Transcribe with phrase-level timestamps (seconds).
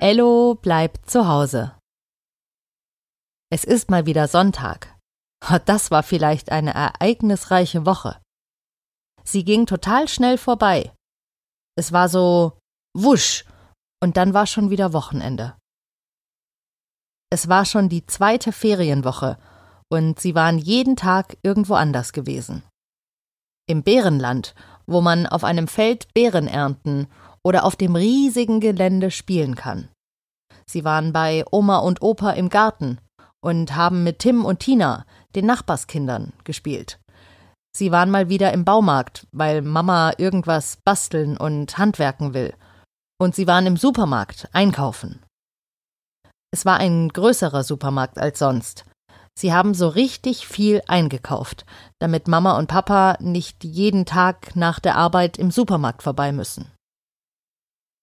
[0.00, 1.74] Ello bleibt zu Hause.
[3.50, 4.94] Es ist mal wieder Sonntag.
[5.64, 8.20] Das war vielleicht eine ereignisreiche Woche.
[9.24, 10.92] Sie ging total schnell vorbei.
[11.78, 12.58] Es war so
[12.94, 13.44] wusch,
[14.02, 15.56] und dann war schon wieder Wochenende.
[17.30, 19.38] Es war schon die zweite Ferienwoche,
[19.90, 22.62] und sie waren jeden Tag irgendwo anders gewesen.
[23.66, 24.54] Im Bärenland,
[24.86, 27.08] wo man auf einem Feld Beeren ernten
[27.46, 29.88] oder auf dem riesigen Gelände spielen kann.
[30.68, 32.98] Sie waren bei Oma und Opa im Garten
[33.40, 36.98] und haben mit Tim und Tina, den Nachbarskindern, gespielt.
[37.76, 42.54] Sie waren mal wieder im Baumarkt, weil Mama irgendwas basteln und handwerken will.
[43.20, 45.22] Und sie waren im Supermarkt einkaufen.
[46.50, 48.84] Es war ein größerer Supermarkt als sonst.
[49.38, 51.66] Sie haben so richtig viel eingekauft,
[51.98, 56.72] damit Mama und Papa nicht jeden Tag nach der Arbeit im Supermarkt vorbei müssen.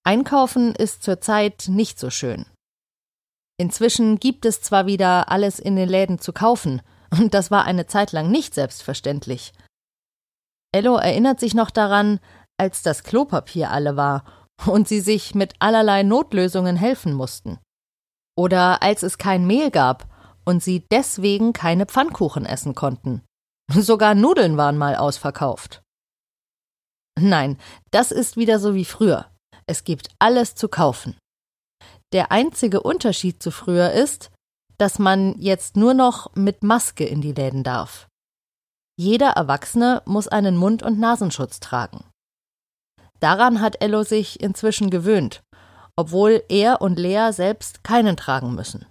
[0.06, 2.46] Einkaufen ist zurzeit nicht so schön.
[3.58, 7.86] Inzwischen gibt es zwar wieder alles in den Läden zu kaufen, und das war eine
[7.86, 9.54] Zeit lang nicht selbstverständlich.
[10.74, 12.20] Ello erinnert sich noch daran,
[12.58, 14.24] als das Klopapier alle war
[14.66, 17.60] und sie sich mit allerlei Notlösungen helfen mussten.
[18.36, 20.08] Oder als es kein Mehl gab
[20.46, 23.22] und sie deswegen keine Pfannkuchen essen konnten.
[23.72, 25.84] Sogar Nudeln waren mal ausverkauft.
[27.20, 27.60] Nein,
[27.92, 29.28] das ist wieder so wie früher.
[29.68, 31.16] Es gibt alles zu kaufen.
[32.14, 34.32] Der einzige Unterschied zu früher ist,
[34.78, 38.08] dass man jetzt nur noch mit Maske in die Läden darf.
[38.96, 42.06] Jeder Erwachsene muss einen Mund- und Nasenschutz tragen.
[43.20, 45.42] Daran hat Ello sich inzwischen gewöhnt,
[45.96, 48.86] obwohl er und Lea selbst keinen tragen müssen.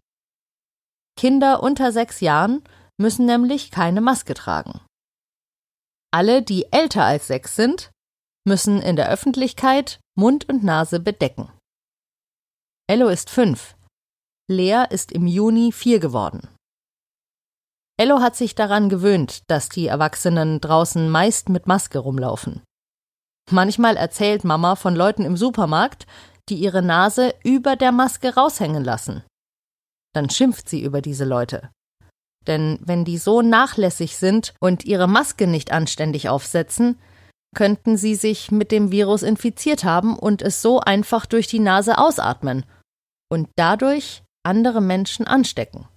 [1.17, 2.65] Kinder unter sechs Jahren
[3.01, 4.81] müssen nämlich keine Maske tragen.
[6.11, 7.91] Alle, die älter als sechs sind,
[8.45, 11.51] müssen in der Öffentlichkeit Mund und Nase bedecken.
[12.93, 13.75] Ello ist fünf.
[14.51, 16.47] Lea ist im Juni vier geworden.
[17.99, 22.61] Ello hat sich daran gewöhnt, dass die Erwachsenen draußen meist mit Maske rumlaufen.
[23.51, 26.07] Manchmal erzählt Mama von Leuten im Supermarkt,
[26.51, 29.23] die ihre Nase über der Maske raushängen lassen.
[30.13, 31.71] Dann schimpft sie über diese Leute.
[32.47, 37.01] Denn wenn die so nachlässig sind und ihre Maske nicht anständig aufsetzen,
[37.57, 41.97] könnten sie sich mit dem Virus infiziert haben und es so einfach durch die Nase
[41.97, 42.67] ausatmen
[43.33, 45.89] und dadurch andere Menschen anstecken.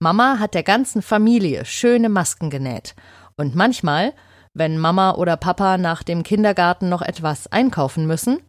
[0.00, 2.94] Mama hat der ganzen Familie schöne Masken genäht
[3.36, 4.14] und manchmal,
[4.54, 8.40] wenn Mama oder Papa nach dem Kindergarten noch etwas einkaufen müssen,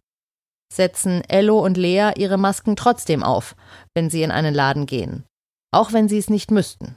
[0.72, 3.54] setzen Ello und Lea ihre Masken trotzdem auf,
[3.94, 5.24] wenn sie in einen Laden gehen,
[5.70, 6.96] auch wenn sie es nicht müssten.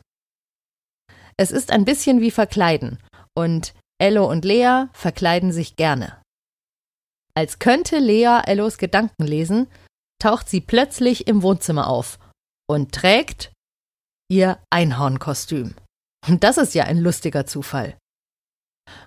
[1.35, 2.99] Es ist ein bisschen wie Verkleiden,
[3.35, 6.21] und Ello und Lea verkleiden sich gerne.
[7.35, 9.67] Als könnte Lea Ellos Gedanken lesen,
[10.23, 12.17] taucht sie plötzlich im Wohnzimmer auf
[12.65, 13.51] und trägt
[14.31, 15.75] ihr Einhornkostüm.
[16.25, 17.97] Und das ist ja ein lustiger Zufall.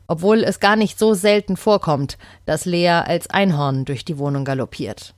[0.06, 5.14] Obwohl es gar nicht so selten vorkommt, dass Lea als Einhorn durch die Wohnung galoppiert.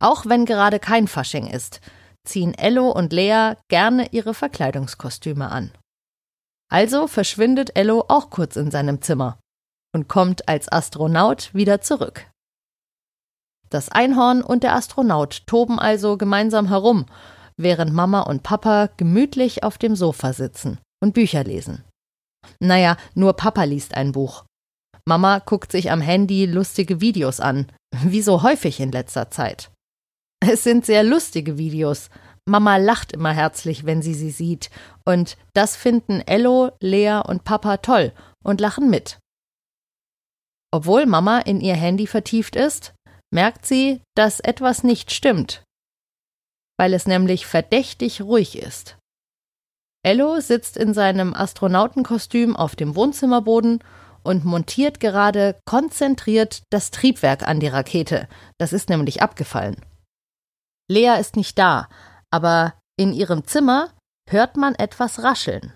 [0.00, 1.80] Auch wenn gerade kein Fasching ist,
[2.24, 5.72] ziehen Ello und Lea gerne ihre Verkleidungskostüme an.
[6.70, 9.40] Also verschwindet Ello auch kurz in seinem Zimmer
[9.92, 12.31] und kommt als Astronaut wieder zurück.
[13.72, 17.06] Das Einhorn und der Astronaut toben also gemeinsam herum,
[17.56, 21.82] während Mama und Papa gemütlich auf dem Sofa sitzen und Bücher lesen.
[22.60, 24.44] Naja, nur Papa liest ein Buch.
[25.06, 27.72] Mama guckt sich am Handy lustige Videos an,
[28.04, 29.70] wie so häufig in letzter Zeit.
[30.40, 32.10] Es sind sehr lustige Videos,
[32.44, 34.70] Mama lacht immer herzlich, wenn sie sie sieht,
[35.06, 38.12] und das finden Ello, Lea und Papa toll
[38.42, 39.18] und lachen mit.
[40.72, 42.94] Obwohl Mama in ihr Handy vertieft ist,
[43.32, 45.64] merkt sie, dass etwas nicht stimmt,
[46.78, 48.96] weil es nämlich verdächtig ruhig ist.
[50.04, 53.82] Ello sitzt in seinem Astronautenkostüm auf dem Wohnzimmerboden
[54.24, 58.28] und montiert gerade konzentriert das Triebwerk an die Rakete.
[58.58, 59.76] Das ist nämlich abgefallen.
[60.88, 61.88] Lea ist nicht da,
[62.30, 63.92] aber in ihrem Zimmer
[64.28, 65.72] hört man etwas rascheln.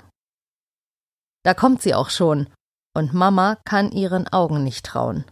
[1.44, 2.48] Da kommt sie auch schon,
[2.94, 5.24] und Mama kann ihren Augen nicht trauen.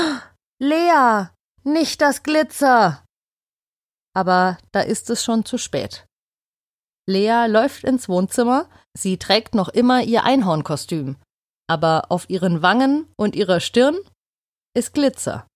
[0.58, 1.28] Lea,
[1.66, 3.04] nicht das Glitzer!
[4.14, 6.06] Aber da ist es schon zu spät.
[7.06, 11.16] Lea läuft ins Wohnzimmer, sie trägt noch immer ihr Einhornkostüm,
[11.68, 13.96] aber auf ihren Wangen und ihrer Stirn
[14.74, 15.46] ist Glitzer.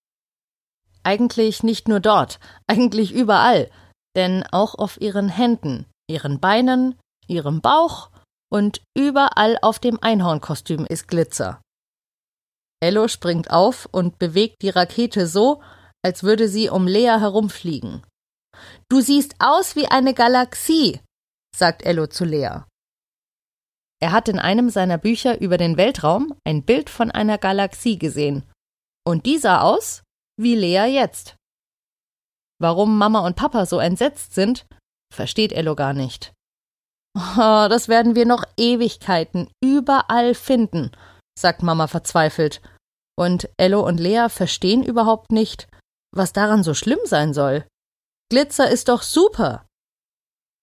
[1.03, 3.71] Eigentlich nicht nur dort, eigentlich überall,
[4.17, 8.11] denn auch auf ihren Händen, ihren Beinen, ihrem Bauch
[8.53, 11.62] und überall auf dem Einhornkostüm ist Glitzer.
[12.83, 15.62] Ello springt auf und bewegt die Rakete so,
[16.02, 18.05] als würde sie um Lea herumfliegen.
[18.88, 21.00] Du siehst aus wie eine Galaxie,
[21.56, 22.62] sagt Ello zu Lea.
[24.02, 28.50] Er hat in einem seiner Bücher über den Weltraum ein Bild von einer Galaxie gesehen.
[29.06, 30.02] Und die sah aus
[30.38, 31.37] wie Lea jetzt.
[32.58, 34.67] Warum Mama und Papa so entsetzt sind,
[35.12, 36.32] versteht Ello gar nicht.
[37.17, 40.93] Oh, das werden wir noch Ewigkeiten überall finden,
[41.38, 42.62] sagt Mama verzweifelt.
[43.19, 45.69] Und Ello und Lea verstehen überhaupt nicht,
[46.12, 47.67] was daran so schlimm sein soll.
[48.31, 49.67] Glitzer ist doch super.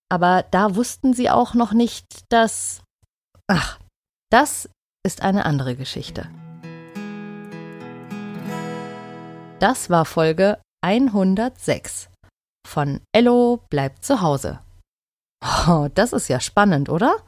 [0.10, 2.82] Aber da wussten sie auch noch nicht, dass.
[3.48, 3.80] Ach,
[4.32, 4.70] das
[5.06, 6.30] ist eine andere Geschichte.
[9.60, 12.10] Das war Folge 106
[12.68, 14.62] von Ello bleibt zu Hause.
[15.44, 17.26] Oh, das ist ja spannend, oder?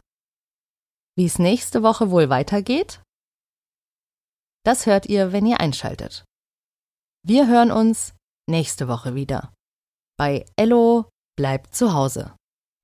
[1.17, 3.01] Wie es nächste Woche wohl weitergeht?
[4.65, 6.23] Das hört ihr, wenn ihr einschaltet.
[7.21, 8.13] Wir hören uns
[8.49, 9.53] nächste Woche wieder.
[10.17, 12.35] Bei Ello bleibt zu Hause.